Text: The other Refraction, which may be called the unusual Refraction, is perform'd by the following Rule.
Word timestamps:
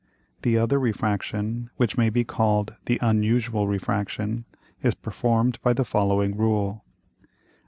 The 0.41 0.57
other 0.57 0.79
Refraction, 0.79 1.69
which 1.77 1.95
may 1.95 2.09
be 2.09 2.23
called 2.23 2.73
the 2.85 2.97
unusual 3.03 3.67
Refraction, 3.67 4.45
is 4.81 4.95
perform'd 4.95 5.61
by 5.61 5.73
the 5.73 5.85
following 5.85 6.35
Rule. 6.35 6.83